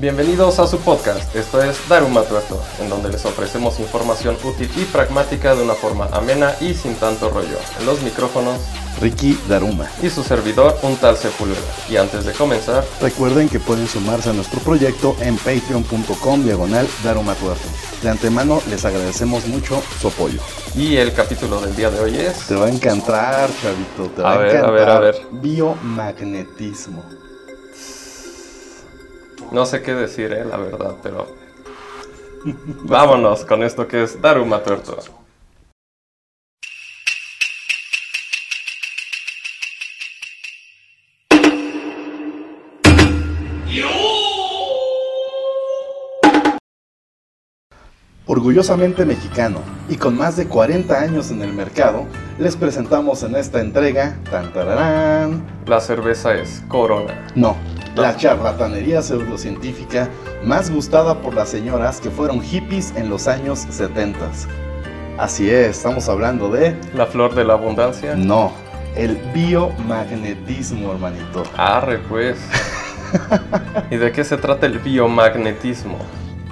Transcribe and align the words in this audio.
Bienvenidos 0.00 0.58
a 0.58 0.66
su 0.66 0.78
podcast, 0.78 1.36
esto 1.36 1.62
es 1.62 1.86
Daruma 1.86 2.22
Tuerto, 2.22 2.58
en 2.80 2.88
donde 2.88 3.10
les 3.10 3.22
ofrecemos 3.26 3.78
información 3.80 4.34
útil 4.42 4.70
y 4.74 4.84
pragmática 4.84 5.54
de 5.54 5.62
una 5.62 5.74
forma 5.74 6.06
amena 6.06 6.54
y 6.58 6.72
sin 6.72 6.94
tanto 6.94 7.28
rollo. 7.28 7.58
En 7.78 7.84
los 7.84 8.00
micrófonos, 8.00 8.56
Ricky 8.98 9.38
Daruma. 9.46 9.90
Y 10.02 10.08
su 10.08 10.22
servidor, 10.22 10.74
un 10.80 10.96
tal 10.96 11.18
Sepúlveda. 11.18 11.60
Y 11.90 11.98
antes 11.98 12.24
de 12.24 12.32
comenzar, 12.32 12.82
recuerden 13.02 13.50
que 13.50 13.60
pueden 13.60 13.86
sumarse 13.86 14.30
a 14.30 14.32
nuestro 14.32 14.60
proyecto 14.60 15.16
en 15.20 15.36
patreon.com 15.36 16.44
diagonal 16.44 16.88
Daruma 17.04 17.34
Tuerto. 17.34 17.68
De 18.02 18.08
antemano 18.08 18.62
les 18.70 18.82
agradecemos 18.86 19.46
mucho 19.48 19.82
su 20.00 20.08
apoyo. 20.08 20.40
Y 20.74 20.96
el 20.96 21.12
capítulo 21.12 21.60
del 21.60 21.76
día 21.76 21.90
de 21.90 22.00
hoy 22.00 22.16
es... 22.16 22.46
Te 22.46 22.54
va 22.54 22.68
a 22.68 22.70
encantar, 22.70 23.50
chavito, 23.60 24.10
te 24.16 24.22
va 24.22 24.32
a, 24.32 24.38
ver, 24.38 24.56
encantar. 24.56 24.70
A 24.70 24.72
ver, 24.72 24.88
a 24.88 25.00
ver. 25.00 25.26
Biomagnetismo. 25.30 27.04
No 29.52 29.66
sé 29.66 29.82
qué 29.82 29.94
decir, 29.94 30.32
eh, 30.32 30.44
la 30.44 30.56
verdad, 30.56 30.94
pero. 31.02 31.26
Vámonos 32.84 33.44
con 33.44 33.62
esto 33.62 33.86
que 33.88 34.02
es 34.04 34.20
Daruma 34.20 34.62
Tuerto. 34.62 34.98
Orgullosamente 48.26 49.04
mexicano 49.04 49.60
y 49.88 49.96
con 49.96 50.16
más 50.16 50.36
de 50.36 50.46
40 50.46 51.00
años 51.00 51.32
en 51.32 51.42
el 51.42 51.52
mercado, 51.52 52.06
les 52.38 52.54
presentamos 52.54 53.24
en 53.24 53.34
esta 53.34 53.60
entrega 53.60 54.16
tan 54.30 54.52
tararán. 54.52 55.44
La 55.66 55.80
cerveza 55.80 56.34
es 56.34 56.62
Corona. 56.68 57.26
No, 57.34 57.56
la 58.00 58.16
charlatanería 58.16 59.02
pseudocientífica 59.02 60.08
más 60.42 60.70
gustada 60.70 61.20
por 61.20 61.34
las 61.34 61.50
señoras 61.50 62.00
que 62.00 62.10
fueron 62.10 62.40
hippies 62.40 62.94
en 62.96 63.10
los 63.10 63.28
años 63.28 63.66
70. 63.70 64.18
Así 65.18 65.50
es, 65.50 65.76
estamos 65.76 66.08
hablando 66.08 66.50
de... 66.50 66.74
¿La 66.94 67.04
flor 67.04 67.34
de 67.34 67.44
la 67.44 67.52
abundancia? 67.52 68.14
No, 68.16 68.52
el 68.96 69.16
biomagnetismo, 69.34 70.92
hermanito. 70.92 71.42
Arre, 71.58 71.98
pues. 71.98 72.38
¿Y 73.90 73.96
de 73.96 74.12
qué 74.12 74.24
se 74.24 74.38
trata 74.38 74.64
el 74.66 74.78
biomagnetismo? 74.78 75.98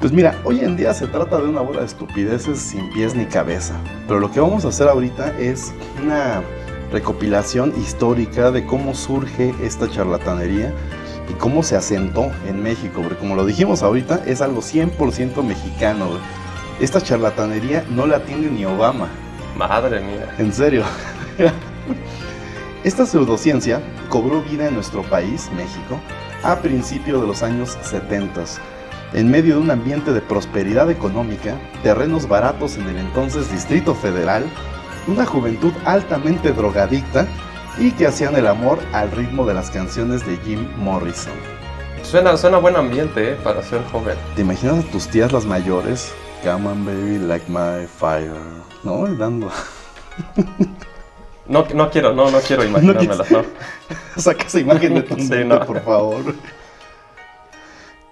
Pues 0.00 0.12
mira, 0.12 0.38
hoy 0.44 0.60
en 0.60 0.76
día 0.76 0.92
se 0.92 1.06
trata 1.06 1.38
de 1.38 1.48
una 1.48 1.62
bola 1.62 1.80
de 1.80 1.86
estupideces 1.86 2.58
sin 2.58 2.92
pies 2.92 3.14
ni 3.14 3.24
cabeza. 3.24 3.74
Pero 4.06 4.20
lo 4.20 4.30
que 4.30 4.38
vamos 4.38 4.66
a 4.66 4.68
hacer 4.68 4.86
ahorita 4.86 5.32
es 5.38 5.72
una 6.02 6.42
recopilación 6.92 7.72
histórica 7.80 8.50
de 8.50 8.64
cómo 8.64 8.94
surge 8.94 9.54
esta 9.62 9.88
charlatanería 9.88 10.72
y 11.28 11.34
cómo 11.34 11.62
se 11.62 11.76
asentó 11.76 12.30
en 12.46 12.62
México, 12.62 13.00
porque 13.02 13.18
como 13.18 13.34
lo 13.34 13.44
dijimos 13.44 13.82
ahorita, 13.82 14.22
es 14.26 14.40
algo 14.40 14.60
100% 14.60 15.42
mexicano. 15.42 16.06
Esta 16.80 17.00
charlatanería 17.00 17.84
no 17.90 18.06
la 18.06 18.20
tiene 18.20 18.48
ni 18.48 18.64
Obama. 18.64 19.08
Madre 19.56 20.00
mía. 20.00 20.34
En 20.38 20.52
serio. 20.52 20.84
Esta 22.84 23.06
pseudociencia 23.06 23.82
cobró 24.08 24.42
vida 24.42 24.68
en 24.68 24.74
nuestro 24.74 25.02
país, 25.02 25.50
México, 25.56 25.98
a 26.42 26.56
principios 26.56 27.20
de 27.20 27.26
los 27.26 27.42
años 27.42 27.76
70, 27.82 28.44
en 29.14 29.30
medio 29.30 29.56
de 29.56 29.62
un 29.62 29.70
ambiente 29.70 30.12
de 30.12 30.20
prosperidad 30.20 30.90
económica, 30.90 31.56
terrenos 31.82 32.28
baratos 32.28 32.76
en 32.76 32.86
el 32.86 32.98
entonces 32.98 33.50
Distrito 33.50 33.94
Federal, 33.94 34.44
una 35.08 35.26
juventud 35.26 35.72
altamente 35.84 36.52
drogadicta 36.52 37.26
y 37.78 37.92
que 37.92 38.06
hacían 38.06 38.34
el 38.36 38.46
amor 38.46 38.78
al 38.92 39.10
ritmo 39.10 39.46
de 39.46 39.54
las 39.54 39.70
canciones 39.70 40.26
de 40.26 40.36
Jim 40.38 40.68
Morrison. 40.78 41.34
Suena, 42.02 42.36
suena 42.36 42.58
buen 42.58 42.76
ambiente 42.76 43.32
¿eh? 43.32 43.36
para 43.42 43.62
ser 43.62 43.84
joven. 43.92 44.16
¿Te 44.34 44.42
imaginas 44.42 44.84
a 44.84 44.90
tus 44.90 45.06
tías 45.08 45.32
las 45.32 45.44
mayores? 45.44 46.12
Come 46.42 46.68
on 46.68 46.84
baby, 46.84 47.18
like 47.18 47.44
my 47.48 47.86
fire. 47.86 48.32
¿No? 48.82 49.06
Dando. 49.06 49.50
No, 51.46 51.66
no 51.74 51.90
quiero, 51.90 52.12
no, 52.12 52.30
no 52.30 52.40
quiero 52.40 52.64
imaginármela, 52.64 53.24
no. 53.30 53.42
Saca 54.20 54.46
esa 54.46 54.60
imagen 54.60 54.94
de 54.94 55.02
tu 55.02 55.14
sí, 55.18 55.44
no. 55.44 55.64
por 55.64 55.82
favor. 55.82 56.34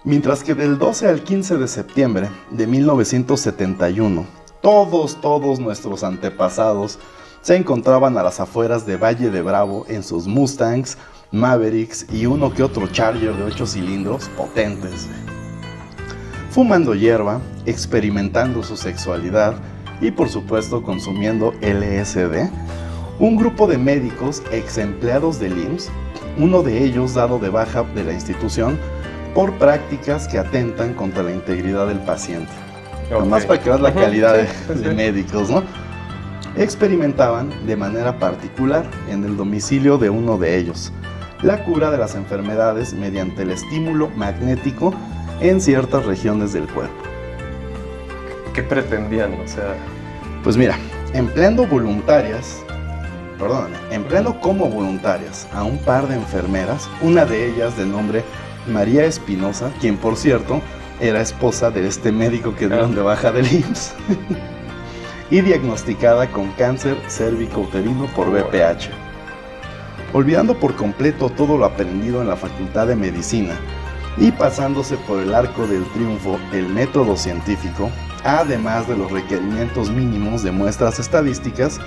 Mientras 0.03 0.43
que 0.43 0.55
del 0.55 0.77
12 0.77 1.07
al 1.07 1.23
15 1.23 1.57
de 1.57 1.67
septiembre 1.67 2.29
de 2.49 2.65
1971, 2.67 4.25
todos, 4.61 5.19
todos 5.21 5.59
nuestros 5.59 6.03
antepasados 6.03 6.97
se 7.47 7.55
encontraban 7.55 8.17
a 8.17 8.23
las 8.23 8.41
afueras 8.41 8.85
de 8.85 8.97
Valle 8.97 9.29
de 9.29 9.41
Bravo 9.41 9.85
en 9.87 10.03
sus 10.03 10.27
Mustangs, 10.27 10.97
Mavericks 11.31 12.05
y 12.11 12.25
uno 12.25 12.53
que 12.53 12.61
otro 12.61 12.87
Charger 12.87 13.33
de 13.33 13.43
8 13.43 13.65
cilindros 13.65 14.27
potentes. 14.35 15.07
Fumando 16.49 16.93
hierba, 16.93 17.39
experimentando 17.65 18.63
su 18.63 18.75
sexualidad 18.75 19.53
y 20.01 20.11
por 20.11 20.27
supuesto 20.27 20.83
consumiendo 20.83 21.53
LSD, 21.61 22.49
un 23.17 23.37
grupo 23.37 23.65
de 23.65 23.77
médicos 23.77 24.43
ex 24.51 24.77
empleados 24.77 25.39
del 25.39 25.57
IMSS, 25.57 25.89
uno 26.37 26.63
de 26.63 26.83
ellos 26.83 27.13
dado 27.13 27.39
de 27.39 27.47
baja 27.47 27.83
de 27.95 28.03
la 28.03 28.11
institución 28.11 28.77
por 29.33 29.53
prácticas 29.53 30.27
que 30.27 30.37
atentan 30.37 30.93
contra 30.93 31.23
la 31.23 31.31
integridad 31.31 31.87
del 31.87 31.99
paciente. 31.99 32.51
Okay. 33.09 33.25
Más 33.29 33.45
para 33.45 33.63
que 33.63 33.69
veas 33.69 33.79
la 33.79 33.93
calidad 33.93 34.35
de, 34.35 34.75
de 34.75 34.93
médicos, 34.93 35.49
¿no? 35.49 35.86
Experimentaban 36.57 37.51
de 37.65 37.75
manera 37.75 38.19
particular 38.19 38.85
en 39.09 39.23
el 39.23 39.37
domicilio 39.37 39.97
de 39.97 40.09
uno 40.09 40.37
de 40.37 40.57
ellos 40.57 40.91
la 41.41 41.63
cura 41.63 41.91
de 41.91 41.97
las 41.97 42.15
enfermedades 42.15 42.93
mediante 42.93 43.43
el 43.43 43.51
estímulo 43.51 44.09
magnético 44.15 44.93
en 45.39 45.61
ciertas 45.61 46.05
regiones 46.05 46.53
del 46.53 46.67
cuerpo. 46.67 46.95
¿Qué 48.53 48.63
pretendían? 48.63 49.33
O 49.33 49.47
sea, 49.47 49.75
pues 50.43 50.57
mira, 50.57 50.77
empleando 51.13 51.67
voluntarias, 51.67 52.63
perdón, 53.37 53.71
empleando 53.91 54.39
como 54.39 54.67
voluntarias 54.67 55.47
a 55.53 55.63
un 55.63 55.77
par 55.77 56.07
de 56.07 56.15
enfermeras, 56.15 56.89
una 57.01 57.25
de 57.25 57.49
ellas 57.49 57.77
de 57.77 57.85
nombre 57.85 58.23
María 58.67 59.05
Espinosa, 59.05 59.71
quien 59.79 59.97
por 59.97 60.17
cierto 60.17 60.61
era 60.99 61.21
esposa 61.21 61.69
de 61.69 61.87
este 61.87 62.11
médico 62.11 62.55
que 62.55 62.67
dieron 62.67 62.95
de 62.95 63.01
baja 63.01 63.31
del 63.31 63.45
IMSS. 63.45 63.93
y 65.29 65.41
diagnosticada 65.41 66.27
con 66.31 66.51
cáncer 66.51 66.97
cérvico-uterino 67.07 68.07
por 68.15 68.31
BPH. 68.31 68.89
Olvidando 70.13 70.57
por 70.57 70.75
completo 70.75 71.29
todo 71.29 71.57
lo 71.57 71.65
aprendido 71.65 72.21
en 72.21 72.29
la 72.29 72.37
Facultad 72.37 72.87
de 72.87 72.95
Medicina 72.95 73.59
y 74.17 74.31
pasándose 74.31 74.97
por 74.97 75.19
el 75.19 75.35
arco 75.35 75.67
del 75.67 75.83
triunfo 75.91 76.39
el 76.53 76.67
método 76.69 77.17
científico, 77.17 77.91
además 78.23 78.87
de 78.87 78.97
los 78.97 79.11
requerimientos 79.11 79.89
mínimos 79.89 80.43
de 80.43 80.51
muestras 80.51 80.99
estadísticas, 80.99 81.79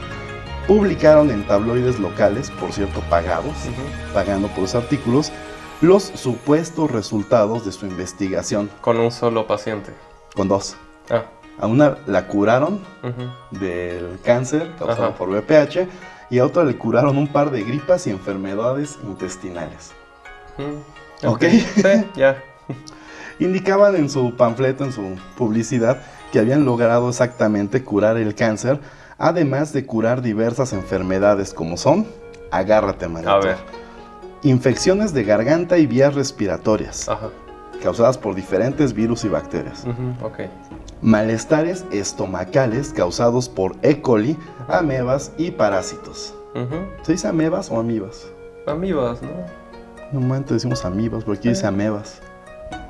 publicaron 0.66 1.30
en 1.30 1.46
tabloides 1.46 1.98
locales, 1.98 2.50
por 2.52 2.72
cierto 2.72 3.00
pagados, 3.10 3.46
uh 3.46 3.70
-huh. 3.70 4.12
pagando 4.12 4.48
por 4.48 4.60
los 4.60 4.74
artículos, 4.74 5.32
los 5.80 6.02
supuestos 6.02 6.90
resultados 6.90 7.64
de 7.64 7.72
su 7.72 7.86
investigación. 7.86 8.70
Con 8.80 9.00
un 9.00 9.10
solo 9.10 9.46
paciente. 9.46 9.92
Con 10.36 10.46
dos. 10.46 10.76
Ah. 11.08 11.24
A 11.60 11.66
una 11.66 11.98
la 12.06 12.26
curaron 12.26 12.80
uh 13.02 13.06
-huh. 13.06 13.58
del 13.58 14.18
cáncer 14.24 14.70
causado 14.78 15.08
Ajá. 15.08 15.14
por 15.16 15.28
VPH 15.28 15.86
y 16.30 16.38
a 16.38 16.46
otra 16.46 16.64
le 16.64 16.78
curaron 16.78 17.18
un 17.18 17.28
par 17.28 17.50
de 17.50 17.62
gripas 17.62 18.06
y 18.06 18.10
enfermedades 18.10 18.98
intestinales. 19.02 19.92
Mm. 20.56 21.26
¿Ok? 21.26 21.44
Sí, 21.74 22.06
ya. 22.16 22.42
Indicaban 23.40 23.96
en 23.96 24.08
su 24.08 24.34
panfleto, 24.36 24.84
en 24.84 24.92
su 24.92 25.16
publicidad, 25.36 25.98
que 26.32 26.38
habían 26.38 26.64
logrado 26.64 27.08
exactamente 27.08 27.82
curar 27.82 28.16
el 28.16 28.34
cáncer, 28.34 28.80
además 29.18 29.72
de 29.72 29.84
curar 29.84 30.22
diversas 30.22 30.72
enfermedades 30.72 31.52
como 31.52 31.76
son, 31.76 32.06
agárrate, 32.50 33.08
manito. 33.08 33.30
A 33.32 33.40
ver. 33.40 33.56
Infecciones 34.42 35.12
de 35.12 35.24
garganta 35.24 35.76
y 35.78 35.86
vías 35.86 36.14
respiratorias. 36.14 37.08
Ajá. 37.08 37.28
Causadas 37.82 38.16
por 38.16 38.34
diferentes 38.34 38.92
virus 38.92 39.24
y 39.24 39.28
bacterias. 39.28 39.84
Uh 39.84 39.90
-huh. 39.90 40.22
Ok 40.22 40.40
malestares 41.02 41.84
estomacales 41.90 42.92
causados 42.92 43.48
por 43.48 43.76
E. 43.82 44.00
coli, 44.00 44.36
amebas 44.68 45.32
y 45.38 45.50
parásitos. 45.50 46.34
Uh 46.54 46.60
-huh. 46.60 46.86
¿Se 47.02 47.12
dice 47.12 47.28
amebas 47.28 47.70
o 47.70 47.78
amibas? 47.78 48.26
Amibas, 48.66 49.22
¿no? 49.22 49.28
Normalmente 50.12 50.54
decimos 50.54 50.84
amibas, 50.84 51.24
porque 51.24 51.38
aquí 51.38 51.48
dice 51.50 51.66
amebas. 51.66 52.20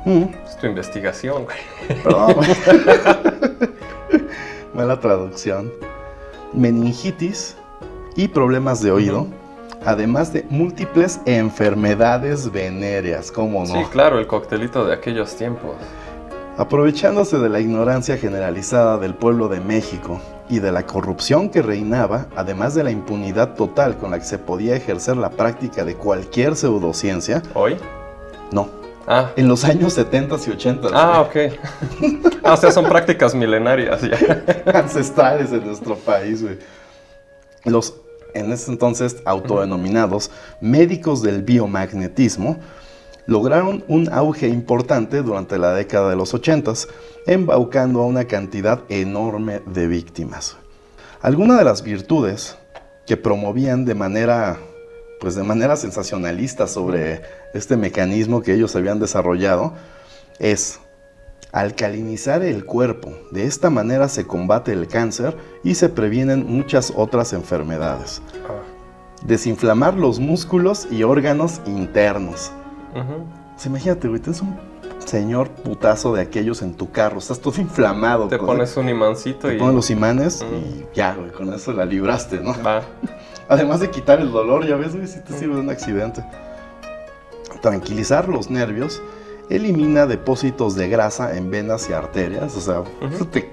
Mm. 0.04 0.24
Es 0.46 0.56
tu 0.56 0.66
investigación, 0.66 1.44
güey. 1.44 1.58
Perdón, 2.02 2.34
Mala 4.74 4.98
traducción. 4.98 5.70
Meningitis 6.52 7.56
y 8.16 8.28
problemas 8.28 8.82
de 8.82 8.92
oído. 8.92 9.22
Uh 9.22 9.26
-huh. 9.26 9.40
Además 9.86 10.32
de 10.32 10.44
múltiples 10.50 11.20
enfermedades 11.24 12.50
venéreas, 12.52 13.32
¿cómo 13.32 13.60
no? 13.60 13.74
Sí, 13.74 13.82
claro, 13.90 14.18
el 14.18 14.26
coctelito 14.26 14.84
de 14.84 14.92
aquellos 14.92 15.34
tiempos. 15.36 15.72
Aprovechándose 16.60 17.38
de 17.38 17.48
la 17.48 17.58
ignorancia 17.58 18.18
generalizada 18.18 18.98
del 18.98 19.14
pueblo 19.14 19.48
de 19.48 19.60
México 19.60 20.20
y 20.50 20.58
de 20.58 20.70
la 20.70 20.84
corrupción 20.84 21.48
que 21.48 21.62
reinaba, 21.62 22.26
además 22.36 22.74
de 22.74 22.84
la 22.84 22.90
impunidad 22.90 23.54
total 23.54 23.96
con 23.96 24.10
la 24.10 24.18
que 24.18 24.26
se 24.26 24.36
podía 24.36 24.76
ejercer 24.76 25.16
la 25.16 25.30
práctica 25.30 25.86
de 25.86 25.94
cualquier 25.94 26.56
pseudociencia. 26.56 27.42
¿Hoy? 27.54 27.78
No, 28.52 28.68
Ah, 29.06 29.30
En 29.36 29.48
los 29.48 29.64
años 29.64 29.94
70 29.94 30.36
y 30.46 30.50
80. 30.50 30.88
ah 30.92 31.22
ok. 31.22 31.36
Ah, 32.44 32.52
o 32.52 32.56
sea, 32.58 32.70
son 32.70 32.84
prácticas 32.84 33.34
milenarias 33.34 34.02
ya. 34.02 34.44
ancestrales 34.78 35.50
de 35.50 35.60
nuestro 35.62 35.94
país, 35.96 36.42
güey. 36.42 36.58
Los, 37.64 37.94
en 38.34 38.52
ese 38.52 38.70
entonces, 38.70 39.16
autodenominados 39.24 40.30
médicos 40.60 41.22
del 41.22 41.42
biomagnetismo, 41.42 42.58
lograron 43.26 43.84
un 43.88 44.08
auge 44.12 44.48
importante 44.48 45.22
durante 45.22 45.58
la 45.58 45.72
década 45.72 46.10
de 46.10 46.16
los 46.16 46.34
80, 46.34 46.72
embaucando 47.26 48.00
a 48.00 48.06
una 48.06 48.24
cantidad 48.24 48.82
enorme 48.88 49.60
de 49.66 49.86
víctimas. 49.86 50.56
Algunas 51.22 51.58
de 51.58 51.64
las 51.64 51.82
virtudes 51.82 52.56
que 53.06 53.16
promovían 53.16 53.84
de 53.84 53.94
manera, 53.94 54.58
pues 55.20 55.34
de 55.34 55.42
manera 55.42 55.76
sensacionalista 55.76 56.66
sobre 56.66 57.22
este 57.54 57.76
mecanismo 57.76 58.42
que 58.42 58.54
ellos 58.54 58.74
habían 58.76 59.00
desarrollado 59.00 59.74
es 60.38 60.80
alcalinizar 61.52 62.42
el 62.42 62.64
cuerpo. 62.64 63.12
De 63.30 63.44
esta 63.44 63.70
manera 63.70 64.08
se 64.08 64.26
combate 64.26 64.72
el 64.72 64.88
cáncer 64.88 65.36
y 65.64 65.74
se 65.74 65.88
previenen 65.88 66.46
muchas 66.46 66.92
otras 66.96 67.32
enfermedades. 67.32 68.22
Ah, 68.48 68.62
Desinflamar 69.24 69.94
los 69.94 70.18
músculos 70.18 70.88
y 70.90 71.02
órganos 71.02 71.60
internos. 71.66 72.52
Sea, 73.56 73.68
imagínate, 73.70 74.08
güey, 74.08 74.20
tienes 74.20 74.42
un 74.42 74.58
señor 75.04 75.50
putazo 75.50 76.14
de 76.14 76.22
aquellos 76.22 76.62
en 76.62 76.74
tu 76.74 76.90
carro, 76.90 77.18
estás 77.18 77.40
todo 77.40 77.60
inflamado. 77.60 78.28
Te 78.28 78.38
pones 78.38 78.76
un 78.76 78.88
imancito 78.88 79.48
te 79.48 79.56
y. 79.56 79.58
pones 79.58 79.74
los 79.74 79.90
imanes 79.90 80.42
y 80.42 80.84
ya, 80.94 81.14
güey, 81.14 81.30
con 81.30 81.52
eso 81.52 81.72
la 81.72 81.84
libraste, 81.84 82.40
¿no? 82.40 82.54
Va. 82.62 82.82
Además 83.48 83.80
de 83.80 83.90
quitar 83.90 84.20
el 84.20 84.30
dolor, 84.30 84.66
ya 84.66 84.76
ves, 84.76 84.94
güey, 84.94 85.08
si 85.08 85.20
te 85.20 85.32
sirve 85.32 85.54
de 85.54 85.60
un 85.60 85.70
accidente. 85.70 86.24
Tranquilizar 87.60 88.28
los 88.28 88.48
nervios 88.48 89.02
elimina 89.50 90.06
depósitos 90.06 90.76
de 90.76 90.88
grasa 90.88 91.36
en 91.36 91.50
venas 91.50 91.90
y 91.90 91.92
arterias, 91.92 92.56
o 92.56 92.60
sea, 92.60 92.84
eso 93.12 93.26
te 93.26 93.50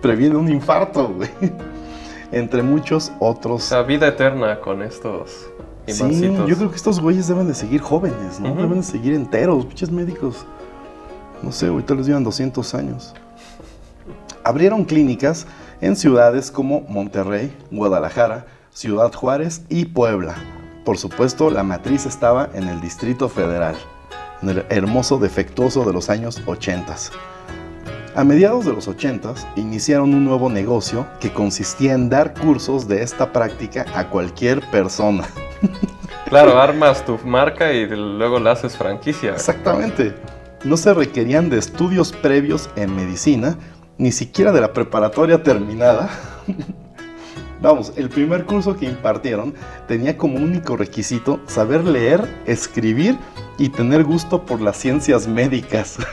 previene 0.00 0.36
un 0.36 0.48
infarto, 0.48 1.08
güey. 1.08 1.30
Entre 2.32 2.62
muchos 2.62 3.12
otros. 3.20 3.64
sea, 3.64 3.82
vida 3.82 4.08
eterna 4.08 4.60
con 4.60 4.82
estos 4.82 5.48
Sí, 5.92 6.20
yo 6.46 6.56
creo 6.56 6.70
que 6.70 6.76
estos 6.76 7.00
güeyes 7.00 7.28
deben 7.28 7.48
de 7.48 7.54
seguir 7.54 7.80
jóvenes. 7.80 8.42
Deben 8.42 8.76
de 8.76 8.82
seguir 8.82 9.14
enteros, 9.14 9.66
pinches 9.66 9.90
médicos. 9.90 10.46
No 11.42 11.52
sé, 11.52 11.66
ahorita 11.66 11.94
les 11.94 12.06
llevan 12.06 12.24
200 12.24 12.74
años. 12.74 13.14
Abrieron 14.44 14.84
clínicas 14.84 15.46
en 15.80 15.94
ciudades 15.94 16.50
como 16.50 16.80
Monterrey, 16.88 17.54
Guadalajara, 17.70 18.46
Ciudad 18.72 19.12
Juárez 19.12 19.62
y 19.68 19.86
Puebla. 19.86 20.34
Por 20.84 20.98
supuesto, 20.98 21.50
la 21.50 21.62
matriz 21.62 22.06
estaba 22.06 22.48
en 22.54 22.68
el 22.68 22.80
Distrito 22.80 23.28
Federal, 23.28 23.76
en 24.42 24.48
el 24.50 24.64
hermoso 24.70 25.18
defectuoso 25.18 25.84
de 25.84 25.92
los 25.92 26.10
años 26.10 26.40
80. 26.46 26.96
A 28.14 28.24
mediados 28.24 28.64
de 28.64 28.72
los 28.72 28.88
80 28.88 29.34
iniciaron 29.56 30.14
un 30.14 30.24
nuevo 30.24 30.50
negocio 30.50 31.06
que 31.20 31.32
consistía 31.32 31.92
en 31.92 32.08
dar 32.08 32.34
cursos 32.34 32.88
de 32.88 33.02
esta 33.02 33.32
práctica 33.32 33.84
a 33.94 34.08
cualquier 34.08 34.60
persona. 34.70 35.24
Claro, 36.28 36.60
armas 36.60 37.04
tu 37.06 37.18
marca 37.24 37.72
y 37.72 37.86
luego 37.86 38.38
la 38.38 38.52
haces 38.52 38.76
franquicia. 38.76 39.32
Exactamente. 39.32 40.14
No 40.64 40.76
se 40.76 40.92
requerían 40.92 41.48
de 41.48 41.58
estudios 41.58 42.12
previos 42.12 42.68
en 42.76 42.94
medicina, 42.94 43.56
ni 43.96 44.12
siquiera 44.12 44.52
de 44.52 44.60
la 44.60 44.72
preparatoria 44.72 45.42
terminada. 45.42 46.10
Vamos, 47.60 47.92
el 47.96 48.08
primer 48.08 48.44
curso 48.44 48.76
que 48.76 48.86
impartieron 48.86 49.54
tenía 49.88 50.16
como 50.16 50.36
único 50.36 50.76
requisito 50.76 51.40
saber 51.46 51.84
leer, 51.84 52.28
escribir 52.46 53.16
y 53.58 53.70
tener 53.70 54.04
gusto 54.04 54.44
por 54.44 54.60
las 54.60 54.76
ciencias 54.76 55.26
médicas. 55.26 55.98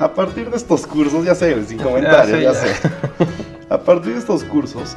A 0.00 0.14
partir 0.14 0.50
de 0.50 0.56
estos 0.56 0.86
cursos, 0.86 1.26
ya 1.26 1.34
sé, 1.34 1.62
sin 1.66 1.78
comentarios, 1.82 2.40
ya, 2.40 2.52
Ya 2.52 2.54
sé, 2.54 2.74
sé. 2.74 2.88
A 3.68 3.78
partir 3.78 4.14
de 4.14 4.18
estos 4.18 4.42
cursos, 4.44 4.96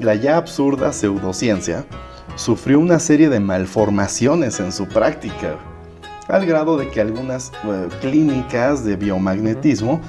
la 0.00 0.14
ya 0.14 0.36
absurda 0.36 0.92
pseudociencia 0.92 1.84
sufrió 2.34 2.80
una 2.80 2.98
serie 2.98 3.28
de 3.28 3.38
malformaciones 3.38 4.58
en 4.60 4.72
su 4.72 4.88
práctica, 4.88 5.56
al 6.28 6.46
grado 6.46 6.76
de 6.76 6.88
que 6.88 7.00
algunas 7.00 7.52
eh, 7.64 7.88
clínicas 8.00 8.84
de 8.84 8.96
biomagnetismo 8.96 10.00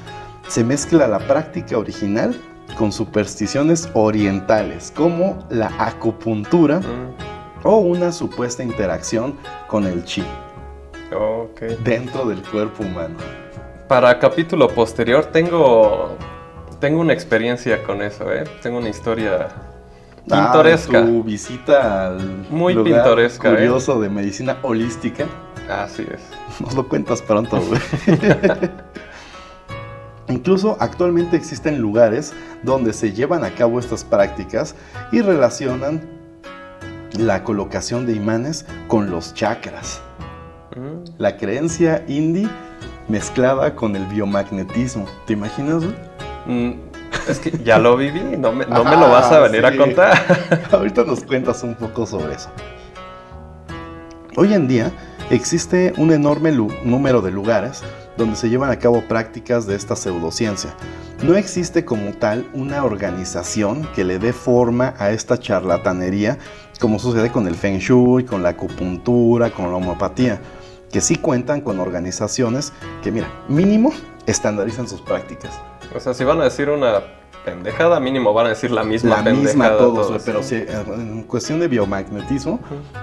se 0.47 0.63
mezcla 0.63 1.07
la 1.07 1.19
práctica 1.19 1.77
original 1.77 2.35
con 2.77 2.91
supersticiones 2.91 3.89
orientales, 3.93 4.93
como 4.95 5.45
la 5.49 5.71
acupuntura 5.77 6.79
Mm, 6.79 7.31
o 7.63 7.77
una 7.77 8.11
supuesta 8.11 8.63
interacción 8.63 9.35
con 9.67 9.85
el 9.85 10.03
chi 10.03 10.23
dentro 11.83 12.25
del 12.25 12.41
cuerpo 12.41 12.83
humano. 12.83 13.15
Para 13.87 14.17
capítulo 14.17 14.67
posterior 14.69 15.25
tengo 15.25 16.17
tengo 16.79 17.01
una 17.01 17.13
experiencia 17.13 17.83
con 17.83 18.01
eso, 18.01 18.31
¿eh? 18.31 18.45
Tengo 18.63 18.79
una 18.79 18.89
historia 18.89 19.49
Ah, 20.29 20.43
pintoresca. 20.51 21.05
tu 21.05 21.23
visita 21.23 22.07
al 22.07 22.45
Muy 22.49 22.73
lugar 22.73 22.93
pintoresca, 23.03 23.49
¿eh? 23.49 23.55
curioso 23.55 23.99
de 23.99 24.09
medicina 24.09 24.57
holística. 24.61 25.25
Así 25.69 26.03
es. 26.13 26.21
Nos 26.59 26.75
lo 26.75 26.87
cuentas 26.87 27.21
pronto, 27.21 27.59
güey. 27.59 27.81
Incluso 30.27 30.77
actualmente 30.79 31.35
existen 31.35 31.79
lugares 31.81 32.33
donde 32.63 32.93
se 32.93 33.11
llevan 33.11 33.43
a 33.43 33.51
cabo 33.51 33.79
estas 33.79 34.03
prácticas 34.03 34.75
y 35.11 35.21
relacionan 35.21 36.01
la 37.17 37.43
colocación 37.43 38.05
de 38.05 38.13
imanes 38.13 38.65
con 38.87 39.09
los 39.11 39.33
chakras. 39.33 40.01
Mm, 40.75 41.03
La 41.17 41.35
creencia 41.35 42.05
indie 42.07 42.47
mezclada 43.09 43.75
con 43.75 43.95
el 43.97 44.05
biomagnetismo. 44.05 45.05
¿Te 45.25 45.33
imaginas, 45.33 45.83
güey? 45.83 45.95
mm, 46.45 46.90
es 47.27 47.39
que 47.39 47.51
ya 47.63 47.77
lo 47.77 47.97
viví, 47.97 48.21
no 48.37 48.51
me, 48.51 48.65
no 48.65 48.83
me 48.83 48.91
lo 48.91 49.09
vas 49.09 49.31
a 49.31 49.39
venir 49.39 49.65
a 49.65 49.71
sí. 49.71 49.77
contar. 49.77 50.67
Ahorita 50.71 51.03
nos 51.03 51.23
cuentas 51.23 51.63
un 51.63 51.75
poco 51.75 52.05
sobre 52.05 52.35
eso. 52.35 52.49
Hoy 54.37 54.53
en 54.53 54.67
día 54.67 54.91
existe 55.29 55.93
un 55.97 56.11
enorme 56.11 56.51
número 56.83 57.21
de 57.21 57.31
lugares 57.31 57.83
donde 58.17 58.35
se 58.35 58.49
llevan 58.49 58.71
a 58.71 58.79
cabo 58.79 59.03
prácticas 59.07 59.65
de 59.67 59.75
esta 59.75 59.95
pseudociencia. 59.95 60.75
No 61.23 61.35
existe 61.35 61.85
como 61.85 62.13
tal 62.13 62.47
una 62.53 62.83
organización 62.83 63.87
que 63.93 64.03
le 64.03 64.19
dé 64.19 64.33
forma 64.33 64.93
a 64.97 65.11
esta 65.11 65.37
charlatanería 65.37 66.37
como 66.81 66.97
sucede 66.97 67.31
con 67.31 67.47
el 67.47 67.53
Feng 67.53 67.77
Shui, 67.77 68.25
con 68.25 68.41
la 68.41 68.49
acupuntura, 68.49 69.51
con 69.51 69.69
la 69.69 69.77
homeopatía, 69.77 70.41
que 70.91 70.99
sí 70.99 71.15
cuentan 71.15 71.61
con 71.61 71.79
organizaciones 71.79 72.73
que, 73.03 73.11
mira, 73.11 73.27
mínimo 73.47 73.93
estandarizan 74.25 74.89
sus 74.89 74.99
prácticas. 74.99 75.53
O 75.95 75.99
sea, 75.99 76.13
si 76.13 76.23
van 76.23 76.39
a 76.41 76.45
decir 76.45 76.69
una 76.69 77.01
pendejada, 77.43 77.99
mínimo 77.99 78.33
van 78.33 78.45
a 78.45 78.49
decir 78.49 78.69
la 78.71 78.83
misma 78.83 79.17
La 79.17 79.23
pendejada. 79.23 79.47
misma 79.47 79.69
todos, 79.77 79.93
todos, 79.93 80.07
güey, 80.09 80.21
pero 80.23 80.43
¿sí? 80.43 80.59
sí, 80.59 80.73
en 80.93 81.23
cuestión 81.23 81.59
de 81.59 81.67
biomagnetismo, 81.67 82.59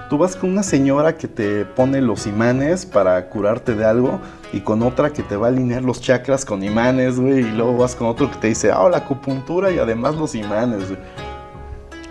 Tú 0.09 0.17
vas 0.17 0.35
con 0.35 0.49
una 0.51 0.63
señora 0.63 1.17
que 1.17 1.27
te 1.27 1.65
pone 1.65 2.01
los 2.01 2.25
imanes 2.25 2.85
para 2.85 3.29
curarte 3.29 3.75
de 3.75 3.85
algo 3.85 4.19
y 4.53 4.61
con 4.61 4.81
otra 4.81 5.11
que 5.11 5.23
te 5.23 5.35
va 5.35 5.47
a 5.47 5.49
alinear 5.49 5.83
los 5.83 6.01
chakras 6.01 6.45
con 6.45 6.63
imanes, 6.63 7.19
güey, 7.19 7.39
y 7.39 7.51
luego 7.51 7.77
vas 7.77 7.95
con 7.95 8.07
otro 8.07 8.31
que 8.31 8.37
te 8.37 8.47
dice, 8.47 8.71
ah, 8.71 8.87
la 8.89 8.97
acupuntura 8.97 9.71
y 9.71 9.77
además 9.77 10.15
los 10.15 10.33
imanes, 10.35 10.87
güey. 10.87 10.99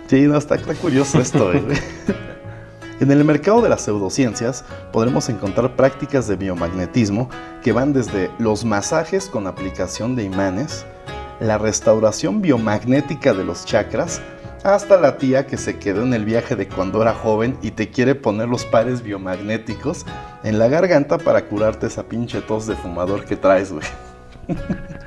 Sí, 0.07 0.21
no, 0.21 0.37
está, 0.37 0.55
está 0.55 0.73
curioso 0.75 1.19
esto, 1.19 1.51
güey. 1.51 1.63
En 2.99 3.11
el 3.11 3.23
mercado 3.23 3.61
de 3.61 3.69
las 3.69 3.83
pseudociencias 3.83 4.65
podremos 4.91 5.29
encontrar 5.29 5.77
prácticas 5.77 6.27
de 6.27 6.35
biomagnetismo 6.35 7.29
que 7.63 7.71
van 7.71 7.93
desde 7.93 8.29
los 8.39 8.65
masajes 8.65 9.29
con 9.29 9.47
aplicación 9.47 10.17
de 10.17 10.23
imanes, 10.23 10.85
la 11.39 11.57
restauración 11.57 12.41
biomagnética 12.41 13.33
de 13.33 13.45
los 13.45 13.63
chakras, 13.63 14.21
hasta 14.65 14.99
la 14.99 15.17
tía 15.17 15.47
que 15.47 15.55
se 15.55 15.79
quedó 15.79 16.03
en 16.03 16.13
el 16.13 16.25
viaje 16.25 16.57
de 16.57 16.67
cuando 16.67 17.01
era 17.01 17.13
joven 17.13 17.57
y 17.61 17.71
te 17.71 17.89
quiere 17.89 18.15
poner 18.15 18.49
los 18.49 18.65
pares 18.65 19.01
biomagnéticos 19.01 20.05
en 20.43 20.59
la 20.59 20.67
garganta 20.67 21.17
para 21.17 21.45
curarte 21.45 21.87
esa 21.87 22.03
pinche 22.03 22.41
tos 22.41 22.67
de 22.67 22.75
fumador 22.75 23.23
que 23.23 23.37
traes, 23.37 23.71
güey. 23.71 23.87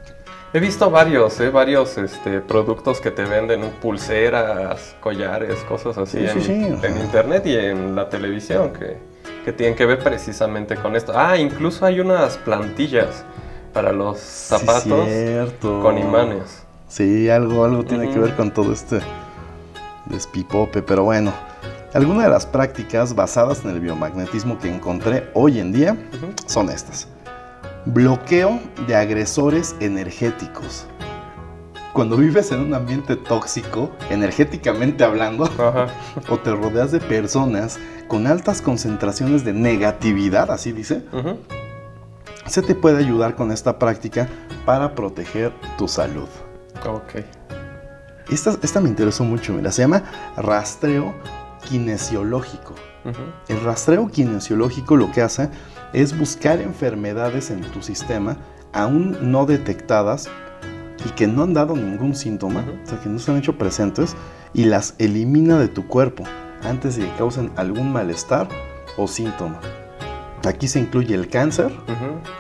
He 0.55 0.61
visto 0.61 0.91
varios, 0.91 1.41
¿eh? 1.41 1.49
Varios 1.49 1.97
este, 1.97 2.41
productos 2.41 3.01
que 3.01 3.11
te 3.11 3.25
venden, 3.25 3.63
pulseras, 3.81 4.95
collares, 5.01 5.57
cosas 5.61 5.97
así 5.97 6.29
Sí, 6.29 6.41
sí, 6.43 6.53
en, 6.53 6.99
internet 7.01 7.47
y 7.47 7.57
en 7.57 7.95
la 7.95 8.11
televisión 8.11 8.71
que, 8.75 8.99
que 9.47 9.53
tienen 9.55 9.75
que 9.75 9.87
ver 9.87 10.01
precisamente 10.01 10.77
con 10.77 10.95
esto. 10.95 11.15
Ah, 11.17 11.39
incluso 11.39 11.87
hay 11.87 12.01
unas 12.01 12.37
plantillas 12.37 13.25
para 13.73 13.93
los 13.93 14.19
zapatos 14.19 15.09
con 15.61 15.97
imanes. 15.97 16.65
Sí, 16.87 17.31
algo, 17.31 17.65
algo 17.65 17.83
tiene 17.85 18.11
que 18.11 18.19
ver 18.19 18.37
con 18.37 18.51
todo 18.51 18.75
este 18.75 19.01
despipope, 20.07 20.83
pero 20.83 21.05
bueno. 21.05 21.33
Algunas 21.95 22.25
de 22.25 22.31
las 22.31 22.47
prácticas 22.47 23.15
basadas 23.15 23.65
en 23.65 23.71
el 23.71 23.81
biomagnetismo 23.81 24.59
que 24.59 24.69
encontré 24.69 25.31
hoy 25.35 25.61
en 25.61 25.73
día 25.73 25.93
Ujú. 25.93 26.33
son 26.47 26.71
estas. 26.71 27.09
Bloqueo 27.85 28.61
de 28.87 28.95
agresores 28.95 29.75
energéticos. 29.81 30.87
cuando 31.93 32.17
vives 32.17 32.53
en 32.53 32.61
un 32.61 32.75
ambiente 32.75 33.17
tóxico, 33.17 33.91
energéticamente 34.09 35.03
hablando, 35.05 35.45
o 36.29 36.39
te 36.39 36.53
rodeas 36.53 36.93
de 36.93 37.01
personas 37.01 37.81
con 38.07 38.27
altas 38.29 38.63
concentraciones 38.63 39.45
de 39.45 39.53
negatividad, 39.53 40.51
así 40.53 40.71
dice, 40.71 41.03
se 42.47 42.63
te 42.63 42.75
puede 42.75 42.99
ayudar 42.99 43.35
con 43.35 43.51
esta 43.51 43.79
práctica 43.79 44.29
para 44.65 44.95
proteger 44.95 45.53
tu 45.77 45.89
salud. 45.89 46.29
Ok. 46.87 47.25
Esta, 48.31 48.57
esta 48.63 48.81
me 48.81 48.89
interesó 48.89 49.25
mucho, 49.25 49.53
mira, 49.53 49.73
se 49.73 49.83
llama 49.83 50.05
rastreo 50.37 51.13
kinesiológico. 51.69 52.75
El 53.49 53.61
rastreo 53.61 54.09
kinesiológico 54.09 54.97
lo 54.97 55.11
que 55.11 55.23
hace 55.23 55.51
es 55.93 56.19
buscar 56.19 56.61
enfermedades 56.61 57.51
en 57.51 57.61
tu 57.61 57.83
sistema 57.83 58.37
aún 58.73 59.17
no 59.31 59.47
detectadas 59.47 60.29
y 61.05 61.11
que 61.11 61.27
no 61.27 61.43
han 61.43 61.55
dado 61.55 61.77
ningún 61.77 62.15
síntoma, 62.15 62.65
o 62.83 62.87
sea, 62.87 63.01
que 63.01 63.09
no 63.09 63.19
se 63.19 63.31
han 63.31 63.39
hecho 63.39 63.59
presentes, 63.59 64.17
y 64.55 64.65
las 64.65 64.95
elimina 64.99 65.59
de 65.59 65.69
tu 65.69 65.87
cuerpo 65.87 66.25
antes 66.63 66.97
de 66.97 67.05
que 67.05 67.17
causen 67.17 67.51
algún 67.57 67.93
malestar 67.93 68.49
o 68.97 69.09
síntoma. 69.09 69.61
Aquí 70.47 70.69
se 70.69 70.81
incluye 70.81 71.15
el 71.15 71.29
cáncer, 71.29 71.73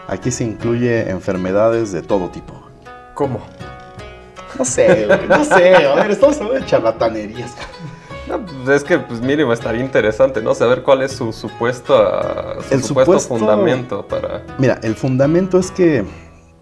aquí 0.09 0.31
se 0.31 0.45
incluye 0.45 1.11
enfermedades 1.11 1.93
de 1.93 2.03
todo 2.03 2.31
tipo. 2.31 2.55
¿Cómo? 3.15 3.41
No 4.59 4.65
sé, 4.65 5.09
no 5.29 5.45
sé, 5.45 5.75
a 5.75 5.95
ver, 5.95 6.11
estamos 6.11 6.37
hablando 6.37 6.61
de 6.61 6.67
charlatanerías. 6.67 7.55
Pues 8.27 8.77
es 8.77 8.85
que, 8.85 8.99
pues 8.99 9.21
mínimo, 9.21 9.53
estaría 9.53 9.83
interesante, 9.83 10.43
¿no? 10.43 10.55
Saber 10.55 10.83
cuál 10.83 11.03
es 11.03 11.13
su 11.13 11.33
supuesto, 11.33 11.95
su 12.71 12.81
supuesto, 12.81 13.19
fundamento 13.21 14.07
para... 14.07 14.43
Mira, 14.59 14.79
el 14.83 14.95
fundamento 14.95 15.59
es 15.59 15.71
que, 15.71 16.05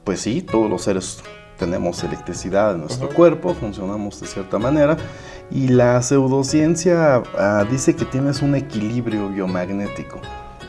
pues 0.04 0.20
sí, 0.20 0.42
todos 0.42 0.70
los 0.70 0.82
seres 0.82 1.22
tenemos 1.58 2.02
electricidad 2.02 2.74
en 2.74 2.80
nuestro 2.80 3.10
cuerpo, 3.10 3.54
funcionamos 3.54 4.20
de 4.20 4.26
cierta 4.26 4.58
manera, 4.58 4.96
y 5.50 5.68
la 5.68 6.00
pseudociencia 6.00 7.22
ah, 7.36 7.64
dice 7.70 7.94
que 7.94 8.06
tienes 8.06 8.40
un 8.40 8.54
equilibrio 8.54 9.28
biomagnético. 9.28 10.18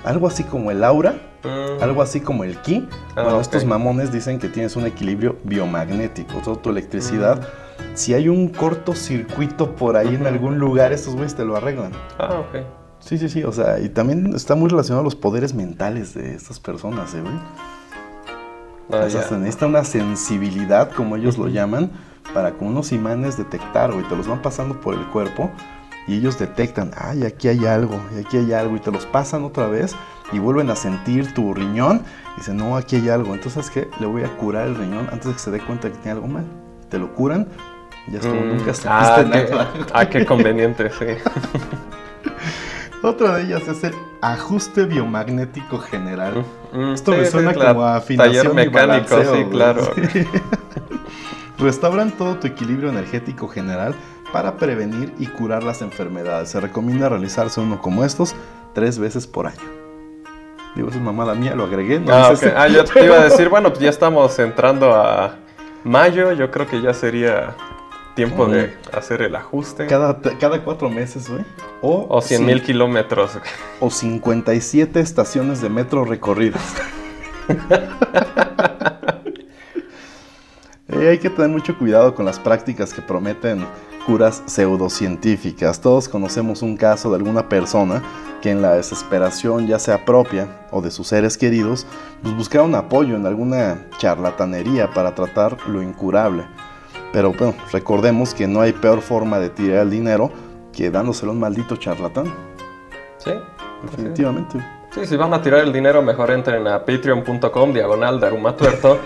Algo 0.04 0.28
así 0.28 0.44
como 0.44 0.72
el 0.72 0.84
aura, 0.84 1.14
mm. 1.44 1.84
algo 1.84 2.02
así 2.02 2.22
como 2.22 2.44
el 2.44 2.58
ki. 2.58 2.88
Ah, 3.16 3.24
bueno, 3.24 3.42
estos 3.42 3.66
mamones 3.66 4.12
dicen 4.12 4.40
que 4.40 4.48
tienes 4.48 4.76
un 4.76 4.86
equilibrio 4.86 5.38
biomagnético. 5.44 6.40
Toda 6.44 6.62
tu 6.62 6.70
electricidad 6.70 7.40
mm 7.42 7.72
si 7.94 8.14
hay 8.14 8.30
un 8.30 8.50
cortocircuito 8.50 9.76
por 9.76 9.98
ahí 9.98 10.16
en 10.16 10.26
algún 10.26 10.60
lugar, 10.60 10.94
estos 10.94 11.14
güeyes 11.14 11.36
te 11.36 11.46
lo 11.46 11.56
arreglan. 11.56 11.92
Ah, 12.18 12.40
ok. 12.40 12.64
Sí, 13.00 13.18
sí, 13.18 13.30
sí, 13.30 13.44
o 13.44 13.52
sea, 13.52 13.80
y 13.80 13.90
también 13.90 14.36
está 14.36 14.56
muy 14.56 14.70
relacionado 14.70 15.02
a 15.02 15.04
los 15.04 15.16
poderes 15.16 15.54
mentales 15.54 16.14
de 16.14 16.36
estas 16.36 16.60
personas, 16.60 17.14
¿eh, 17.16 17.22
güey? 17.22 17.34
Ah, 18.94 19.06
o 19.06 19.10
sea, 19.10 19.24
se 19.24 19.38
necesita 19.38 19.68
una 19.68 19.84
sensibilidad, 19.84 20.92
como 20.92 21.16
ellos 21.16 21.38
lo 21.38 21.48
llaman, 21.48 21.92
para 22.34 22.54
con 22.54 22.70
unos 22.70 22.92
imanes 22.92 23.38
detectar, 23.38 23.92
güey, 23.92 24.08
te 24.08 24.16
los 24.16 24.28
van 24.28 24.42
pasando 24.42 24.80
por 24.80 24.94
el 24.94 25.06
cuerpo 25.08 25.50
y 26.08 26.18
ellos 26.18 26.38
detectan, 26.40 26.92
ay, 26.98 27.24
aquí 27.24 27.48
hay 27.48 27.66
algo, 27.66 28.00
y 28.16 28.26
aquí 28.26 28.38
hay 28.38 28.54
algo, 28.54 28.76
y 28.76 28.80
te 28.80 28.92
los 28.92 29.06
pasan 29.06 29.44
otra 29.44 29.68
vez 29.68 29.96
y 30.32 30.40
vuelven 30.40 30.70
a 30.70 30.76
sentir 30.76 31.34
tu 31.34 31.54
riñón 31.54 32.04
y 32.36 32.40
dicen, 32.40 32.58
no, 32.58 32.78
aquí 32.78 32.96
hay 32.96 33.10
algo, 33.10 33.34
entonces, 33.34 33.70
¿qué? 33.70 33.90
Le 34.00 34.08
voy 34.08 34.24
a 34.24 34.38
curar 34.38 34.68
el 34.68 34.76
riñón 34.76 35.08
antes 35.12 35.28
de 35.28 35.34
que 35.34 35.40
se 35.40 35.52
dé 35.52 35.60
cuenta 35.60 35.90
que 35.90 35.98
tiene 35.98 36.12
algo 36.12 36.28
mal. 36.28 36.46
Te 36.90 36.98
lo 36.98 37.14
curan 37.14 37.48
ya 38.08 38.20
es 38.20 38.26
como 38.26 38.42
mm, 38.42 38.48
nunca 38.48 38.74
se 38.74 38.88
ah, 38.90 39.68
ah, 39.94 40.10
qué 40.10 40.26
conveniente, 40.26 40.90
sí. 40.90 41.06
Otra 43.04 43.36
de 43.36 43.44
ellas 43.44 43.68
es 43.68 43.84
el 43.84 43.96
ajuste 44.22 44.86
biomagnético 44.86 45.80
general. 45.80 46.46
Mm, 46.72 46.94
Esto 46.94 47.12
me 47.12 47.26
suena 47.26 47.54
como 47.54 47.84
a 47.84 47.98
afinación 47.98 48.56
Taller 48.56 48.72
mecánico, 48.72 49.22
sí, 49.24 49.46
claro. 49.50 49.92
Restauran 51.58 52.12
todo 52.12 52.36
tu 52.38 52.48
equilibrio 52.48 52.90
energético 52.90 53.48
general 53.48 53.96
para 54.32 54.58
prevenir 54.58 55.14
y 55.20 55.28
curar 55.28 55.64
las 55.64 55.82
enfermedades. 55.82 56.50
Se 56.50 56.60
recomienda 56.60 57.10
realizarse 57.10 57.60
uno 57.60 57.82
como 57.82 58.04
estos 58.04 58.36
tres 58.74 59.00
veces 59.00 59.28
por 59.28 59.48
año. 59.48 59.60
Digo, 60.76 60.90
es 60.90 60.96
mamada 60.96 61.36
mía, 61.36 61.54
lo 61.56 61.66
agregué. 61.66 62.00
No 62.00 62.14
ah, 62.14 62.34
ah, 62.56 62.68
yo 62.68 62.86
te 62.86 63.04
iba 63.04 63.18
a 63.18 63.24
decir, 63.24 63.50
bueno, 63.50 63.70
pues 63.70 63.82
ya 63.82 63.90
estamos 63.90 64.38
entrando 64.40 64.94
a 64.96 65.36
mayo, 65.84 66.32
yo 66.32 66.50
creo 66.50 66.68
que 66.68 66.82
ya 66.82 66.94
sería 66.94 67.56
tiempo 68.16 68.46
de 68.46 68.74
hacer 68.94 69.22
el 69.22 69.36
ajuste. 69.36 69.88
Cada, 69.88 70.20
cada 70.40 70.64
cuatro 70.64 70.90
meses, 70.90 71.30
güey. 71.30 71.44
O, 71.82 72.08
o 72.10 72.22
100 72.22 72.46
mil 72.46 72.62
kilómetros. 72.62 73.38
O 73.80 73.90
57 73.90 75.00
estaciones 75.00 75.62
de 75.62 75.70
metro 75.70 76.06
recorridas. 76.06 76.76
Eh, 80.94 81.08
hay 81.08 81.20
que 81.20 81.30
tener 81.30 81.50
mucho 81.50 81.78
cuidado 81.78 82.14
con 82.14 82.26
las 82.26 82.38
prácticas 82.38 82.94
que 82.94 83.02
prometen 83.02 83.66
curas 84.06 84.44
pseudocientíficas. 84.46 85.82
Todos 85.82 86.10
conocemos 86.10 86.62
un 86.62 86.78
caso 86.78 87.10
de 87.10 87.18
alguna 87.18 87.50
persona 87.50 88.02
que 88.42 88.52
en 88.52 88.62
la 88.62 88.74
desesperación, 88.74 89.68
ya 89.68 89.80
sea 89.80 90.04
propia 90.06 90.68
o 90.72 90.82
de 90.82 90.92
sus 90.92 91.08
seres 91.08 91.38
queridos, 91.38 91.86
pues 92.22 92.36
buscaron 92.36 92.74
apoyo 92.76 93.16
en 93.16 93.26
alguna 93.26 93.88
charlatanería 93.98 94.92
para 94.94 95.14
tratar 95.14 95.58
lo 95.68 95.82
incurable. 95.82 96.46
Pero 97.14 97.34
bueno, 97.34 97.54
recordemos 97.72 98.34
que 98.34 98.48
no 98.48 98.62
hay 98.62 98.74
peor 98.74 99.02
forma 99.02 99.40
de 99.40 99.50
tirar 99.50 99.82
el 99.82 99.90
dinero 99.90 100.32
que 100.74 100.90
dándoselo 100.90 101.32
a 101.32 101.34
un 101.34 101.40
maldito 101.40 101.76
charlatán. 101.76 102.34
Sí. 103.18 103.32
Definitivamente. 103.84 104.60
Sí, 104.92 105.06
si 105.06 105.16
van 105.16 105.34
a 105.34 105.42
tirar 105.42 105.62
el 105.62 105.72
dinero, 105.72 106.02
mejor 106.02 106.32
entren 106.32 106.68
a 106.68 106.80
patreon.com 106.86 107.74
diagonal 107.74 108.20
Tuerto. 108.58 109.00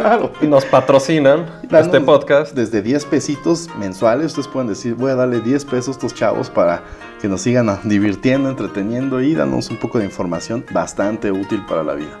Claro. 0.00 0.32
Y 0.40 0.46
nos 0.46 0.64
patrocinan 0.64 1.46
este 1.70 2.00
podcast. 2.00 2.54
Desde 2.54 2.80
10 2.80 3.04
pesitos 3.04 3.68
mensuales, 3.78 4.26
ustedes 4.28 4.48
pueden 4.48 4.68
decir, 4.68 4.94
voy 4.94 5.10
a 5.10 5.14
darle 5.14 5.40
10 5.40 5.64
pesos 5.66 5.88
a 5.88 5.90
estos 5.92 6.14
chavos 6.14 6.48
para 6.48 6.82
que 7.20 7.28
nos 7.28 7.42
sigan 7.42 7.78
divirtiendo, 7.84 8.48
entreteniendo 8.48 9.20
y 9.20 9.34
danos 9.34 9.70
un 9.70 9.78
poco 9.78 9.98
de 9.98 10.06
información 10.06 10.64
bastante 10.72 11.30
útil 11.30 11.64
para 11.66 11.82
la 11.82 11.94
vida. 11.94 12.18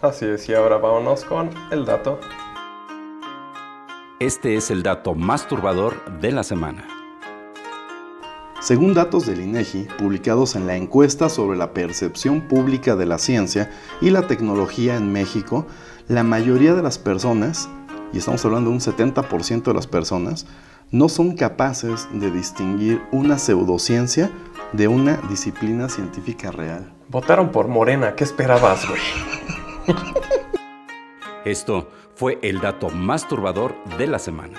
Así 0.00 0.24
es, 0.24 0.48
y 0.48 0.54
ahora 0.54 0.78
vámonos 0.78 1.24
con 1.24 1.50
el 1.70 1.84
dato 1.84 2.18
este 4.20 4.56
es 4.56 4.72
el 4.72 4.82
dato 4.82 5.14
más 5.14 5.46
turbador 5.46 5.94
de 6.20 6.32
la 6.32 6.42
semana. 6.42 6.84
Según 8.60 8.92
datos 8.92 9.26
del 9.26 9.40
INEGI, 9.40 9.86
publicados 9.96 10.56
en 10.56 10.66
la 10.66 10.74
encuesta 10.74 11.28
sobre 11.28 11.56
la 11.56 11.72
percepción 11.72 12.40
pública 12.40 12.96
de 12.96 13.06
la 13.06 13.18
ciencia 13.18 13.70
y 14.00 14.10
la 14.10 14.26
tecnología 14.26 14.96
en 14.96 15.12
México, 15.12 15.68
la 16.08 16.22
mayoría 16.22 16.74
de 16.74 16.82
las 16.82 16.98
personas, 16.98 17.68
y 18.12 18.18
estamos 18.18 18.44
hablando 18.44 18.70
de 18.70 18.76
un 18.76 18.80
70% 18.80 19.62
de 19.62 19.74
las 19.74 19.86
personas, 19.86 20.46
no 20.90 21.10
son 21.10 21.36
capaces 21.36 22.08
de 22.12 22.30
distinguir 22.30 23.02
una 23.12 23.38
pseudociencia 23.38 24.30
de 24.72 24.88
una 24.88 25.18
disciplina 25.28 25.88
científica 25.88 26.50
real. 26.50 26.92
Votaron 27.08 27.50
por 27.50 27.68
Morena, 27.68 28.14
¿qué 28.14 28.24
esperabas, 28.24 28.88
güey? 28.88 29.00
Esto 31.44 31.90
fue 32.14 32.38
el 32.42 32.60
dato 32.60 32.88
más 32.88 33.28
turbador 33.28 33.74
de 33.98 34.06
la 34.06 34.18
semana. 34.18 34.58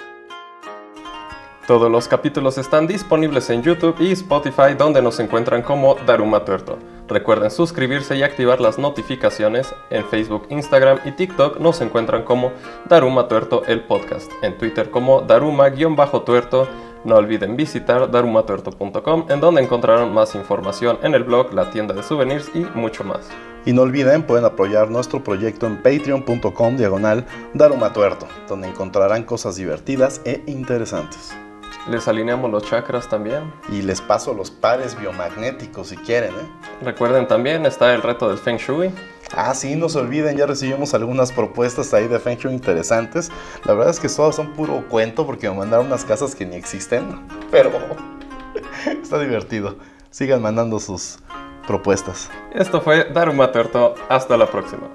Todos 1.70 1.92
los 1.92 2.08
capítulos 2.08 2.58
están 2.58 2.88
disponibles 2.88 3.48
en 3.52 3.62
YouTube 3.62 3.96
y 4.00 4.12
Spotify 4.14 4.74
donde 4.76 5.04
nos 5.04 5.20
encuentran 5.20 5.62
como 5.62 5.94
Daruma 6.08 6.44
Tuerto. 6.44 6.80
Recuerden 7.08 7.52
suscribirse 7.52 8.18
y 8.18 8.24
activar 8.24 8.60
las 8.60 8.80
notificaciones. 8.80 9.72
En 9.92 10.04
Facebook, 10.06 10.48
Instagram 10.50 10.98
y 11.06 11.12
TikTok 11.12 11.60
nos 11.60 11.80
encuentran 11.82 12.24
como 12.24 12.52
Daruma 12.88 13.28
Tuerto 13.28 13.62
el 13.68 13.82
podcast. 13.82 14.32
En 14.42 14.58
Twitter 14.58 14.90
como 14.90 15.22
Daruma-tuerto. 15.22 16.68
No 17.04 17.18
olviden 17.18 17.56
visitar 17.56 18.10
darumatuerto.com 18.10 19.28
en 19.30 19.40
donde 19.40 19.62
encontrarán 19.62 20.12
más 20.12 20.34
información 20.34 20.98
en 21.04 21.14
el 21.14 21.24
blog, 21.24 21.54
la 21.54 21.70
tienda 21.70 21.94
de 21.94 22.02
souvenirs 22.02 22.50
y 22.56 22.62
mucho 22.74 23.04
más. 23.04 23.30
Y 23.68 23.74
no 23.74 23.84
olviden, 23.84 24.24
pueden 24.24 24.46
apoyar 24.46 24.90
nuestro 24.90 25.24
proyecto 25.24 25.68
en 25.68 25.84
patreon.com 25.84 26.78
diagonal 26.78 27.28
darumatuerto, 27.54 28.26
donde 28.48 28.70
encontrarán 28.70 29.22
cosas 29.22 29.56
divertidas 29.56 30.20
e 30.26 30.42
interesantes. 30.48 31.32
Les 31.90 32.08
alineamos 32.08 32.52
los 32.52 32.64
chakras 32.64 33.10
también. 33.10 33.52
Y 33.70 33.82
les 33.82 34.00
paso 34.00 34.34
los 34.34 34.52
pares 34.52 35.00
biomagnéticos 35.00 35.88
si 35.88 35.98
quieren, 35.98 36.32
¿eh? 36.32 36.50
Recuerden 36.84 37.28
también, 37.28 37.66
está 37.66 37.96
el 37.96 38.04
reto 38.04 38.30
del 38.30 38.38
Feng 38.38 38.58
Shui. 38.58 38.92
Ah, 39.36 39.54
sí, 39.56 39.76
no 39.76 39.90
se 39.90 39.98
olviden, 39.98 40.38
ya 40.38 40.46
recibimos 40.46 40.94
algunas 40.94 41.32
propuestas 41.32 41.92
ahí 41.96 42.08
de 42.08 42.20
Feng 42.20 42.38
Shui 42.38 42.54
interesantes. 42.54 43.32
La 43.66 43.74
verdad 43.74 43.90
es 43.90 44.00
que 44.00 44.08
todas 44.08 44.36
son 44.36 44.54
puro 44.54 44.88
cuento 44.88 45.26
porque 45.26 45.50
me 45.50 45.58
mandaron 45.58 45.88
unas 45.88 46.06
casas 46.06 46.36
que 46.36 46.46
ni 46.46 46.56
existen, 46.56 47.28
pero 47.52 47.72
está 49.02 49.20
divertido. 49.20 49.76
Sigan 50.12 50.44
mandando 50.44 50.80
sus 50.80 51.18
propuestas. 51.66 52.30
Esto 52.54 52.82
fue 52.82 53.06
Daruma 53.06 53.52
Tuerto. 53.52 53.96
Hasta 54.10 54.38
la 54.38 54.46
próxima. 54.46 54.90